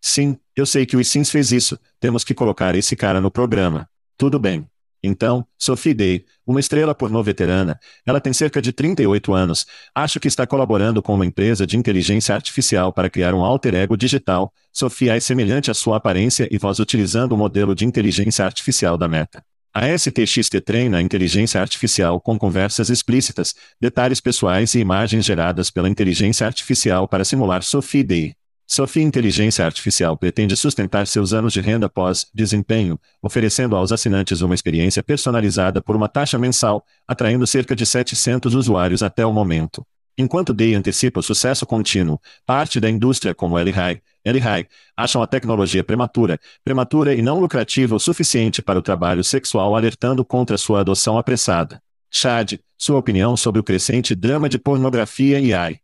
[0.00, 1.78] Sim, eu sei que o iSIMS fez isso.
[2.00, 3.88] Temos que colocar esse cara no programa.
[4.16, 4.66] Tudo bem.
[5.02, 10.28] Então, Sophie Day, uma estrela pornô veterana, ela tem cerca de 38 anos, acho que
[10.28, 14.52] está colaborando com uma empresa de inteligência artificial para criar um alter ego digital.
[14.72, 19.08] Sophie é semelhante à sua aparência e voz utilizando o modelo de inteligência artificial da
[19.08, 19.42] Meta.
[19.72, 25.88] A STXT treina a inteligência artificial com conversas explícitas, detalhes pessoais e imagens geradas pela
[25.88, 28.39] inteligência artificial para simular Sophie Day.
[28.72, 35.02] Sophie Inteligência Artificial pretende sustentar seus anos de renda pós-desempenho, oferecendo aos assinantes uma experiência
[35.02, 39.84] personalizada por uma taxa mensal, atraindo cerca de 700 usuários até o momento.
[40.16, 45.82] Enquanto Day antecipa o sucesso contínuo, parte da indústria como Eli High, acham a tecnologia
[45.82, 51.18] prematura, prematura e não lucrativa o suficiente para o trabalho sexual alertando contra sua adoção
[51.18, 51.82] apressada.
[52.08, 55.80] Chad, sua opinião sobre o crescente drama de pornografia e AI.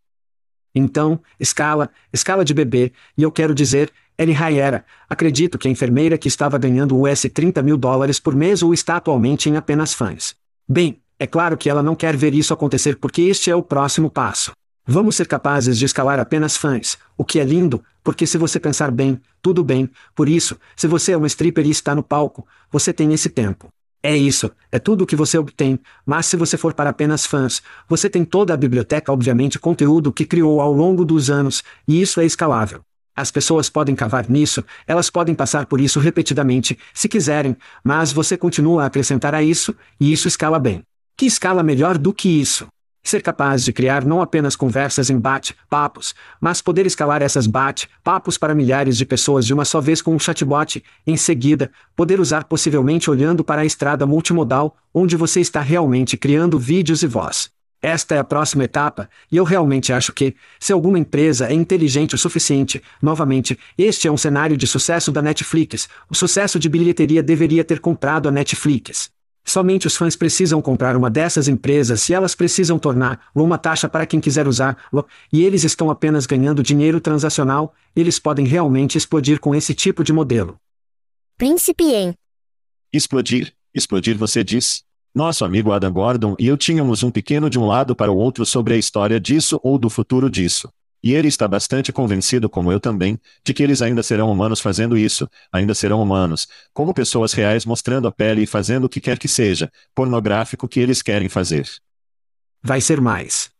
[0.78, 6.18] Então, escala, escala de bebê, e eu quero dizer, Ellie Raera, acredito que a enfermeira
[6.18, 10.36] que estava ganhando US 30 mil dólares por mês ou está atualmente em apenas fãs.
[10.68, 14.10] Bem, é claro que ela não quer ver isso acontecer porque este é o próximo
[14.10, 14.52] passo.
[14.86, 18.90] Vamos ser capazes de escalar apenas fãs, o que é lindo, porque se você pensar
[18.90, 22.92] bem, tudo bem, por isso, se você é uma stripper e está no palco, você
[22.92, 23.68] tem esse tempo.
[24.06, 27.60] É isso, é tudo o que você obtém, mas se você for para apenas fãs,
[27.88, 32.20] você tem toda a biblioteca obviamente conteúdo que criou ao longo dos anos, e isso
[32.20, 32.82] é escalável.
[33.16, 38.36] As pessoas podem cavar nisso, elas podem passar por isso repetidamente, se quiserem, mas você
[38.36, 40.84] continua a acrescentar a isso, e isso escala bem.
[41.16, 42.68] Que escala melhor do que isso?
[43.06, 48.52] Ser capaz de criar não apenas conversas em bate-papos, mas poder escalar essas bate-papos para
[48.52, 53.08] milhares de pessoas de uma só vez com um chatbot, em seguida, poder usar possivelmente
[53.08, 57.48] olhando para a estrada multimodal, onde você está realmente criando vídeos e voz.
[57.80, 62.16] Esta é a próxima etapa, e eu realmente acho que, se alguma empresa é inteligente
[62.16, 65.88] o suficiente, novamente, este é um cenário de sucesso da Netflix.
[66.10, 69.14] O sucesso de bilheteria deveria ter comprado a Netflix.
[69.46, 74.04] Somente os fãs precisam comprar uma dessas empresas e elas precisam tornar uma taxa para
[74.04, 74.76] quem quiser usar,
[75.32, 80.12] e eles estão apenas ganhando dinheiro transacional, eles podem realmente explodir com esse tipo de
[80.12, 80.56] modelo.
[81.38, 82.12] Príncipe em.
[82.92, 84.82] Explodir, explodir você diz?
[85.14, 88.44] Nosso amigo Adam Gordon e eu tínhamos um pequeno de um lado para o outro
[88.44, 90.68] sobre a história disso ou do futuro disso.
[91.02, 94.96] E ele está bastante convencido, como eu também, de que eles ainda serão humanos fazendo
[94.96, 99.18] isso, ainda serão humanos, como pessoas reais mostrando a pele e fazendo o que quer
[99.18, 101.68] que seja, pornográfico que eles querem fazer.
[102.62, 103.50] Vai ser mais.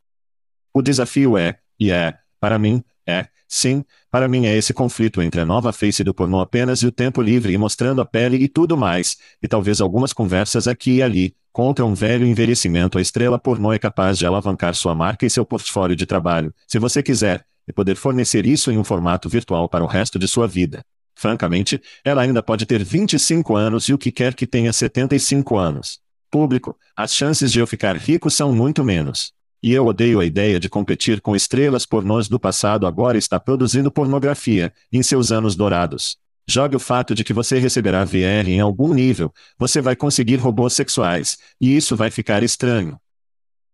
[0.75, 5.41] O desafio é, e é, para mim, é, sim, para mim é esse conflito entre
[5.41, 8.49] a nova face do pornô apenas e o tempo livre e mostrando a pele e
[8.49, 13.39] tudo mais, e talvez algumas conversas aqui e ali, Contra um velho envelhecimento, a estrela
[13.39, 17.47] pornô é capaz de alavancar sua marca e seu portfólio de trabalho, se você quiser,
[17.67, 20.85] e poder fornecer isso em um formato virtual para o resto de sua vida.
[21.15, 25.99] Francamente, ela ainda pode ter 25 anos e o que quer que tenha 75 anos.
[26.31, 29.33] Público, as chances de eu ficar rico são muito menos.
[29.63, 33.91] E eu odeio a ideia de competir com estrelas pornôs do passado agora está produzindo
[33.91, 36.19] pornografia, em seus anos dourados.
[36.49, 40.75] Jogue o fato de que você receberá VR em algum nível, você vai conseguir robôs
[40.75, 43.01] sexuais, e isso vai ficar estranho.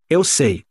[0.09, 0.65] Eu sei.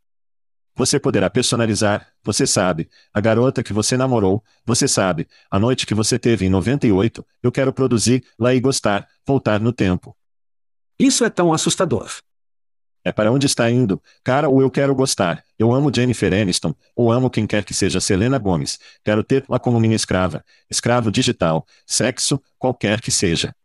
[0.75, 5.93] Você poderá personalizar, você sabe, a garota que você namorou, você sabe, a noite que
[5.93, 10.17] você teve em 98, eu quero produzir, lá e gostar, voltar no tempo.
[10.97, 12.09] Isso é tão assustador.
[13.03, 15.43] É para onde está indo, cara ou eu quero gostar.
[15.57, 18.79] Eu amo Jennifer Aniston, ou amo quem quer que seja Selena Gomes.
[19.03, 20.43] Quero ter-la como minha escrava.
[20.69, 23.55] Escravo digital, sexo, qualquer que seja.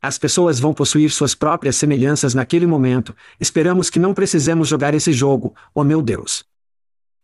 [0.00, 3.14] As pessoas vão possuir suas próprias semelhanças naquele momento.
[3.38, 6.44] Esperamos que não precisemos jogar esse jogo, oh meu Deus.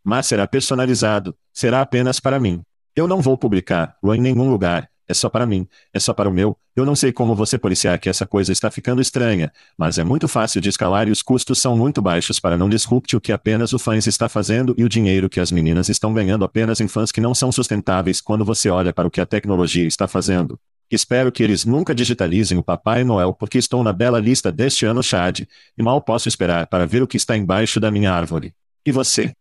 [0.04, 2.62] Mas será personalizado, será apenas para mim.
[2.96, 6.32] Eu não vou publicar-o em nenhum lugar, é só para mim, é só para o
[6.32, 6.56] meu.
[6.76, 10.28] Eu não sei como você policiar que essa coisa está ficando estranha, mas é muito
[10.28, 13.72] fácil de escalar e os custos são muito baixos para não disrupte o que apenas
[13.72, 17.10] o fãs está fazendo e o dinheiro que as meninas estão ganhando apenas em fãs
[17.10, 20.58] que não são sustentáveis quando você olha para o que a tecnologia está fazendo.
[20.88, 25.02] Espero que eles nunca digitalizem o Papai Noel porque estou na bela lista deste ano
[25.02, 25.40] Chad,
[25.76, 28.54] e mal posso esperar para ver o que está embaixo da minha árvore.
[28.86, 29.32] E você?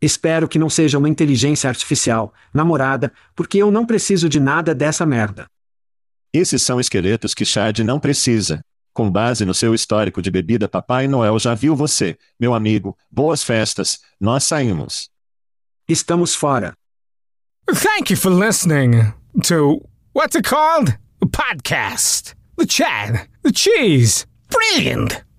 [0.00, 5.06] Espero que não seja uma inteligência artificial, namorada, porque eu não preciso de nada dessa
[5.06, 5.46] merda.
[6.32, 8.60] Esses são esqueletos que Chad não precisa.
[8.92, 12.96] Com base no seu histórico de bebida, Papai Noel já viu você, meu amigo.
[13.10, 14.00] Boas festas.
[14.20, 15.10] Nós saímos.
[15.88, 16.74] Estamos fora.
[17.66, 19.82] Thank you for listening to
[20.14, 20.96] what's it called?
[21.20, 22.34] A podcast.
[22.56, 23.28] The Chad.
[23.42, 24.26] The Cheese.
[24.48, 25.25] Brilliant.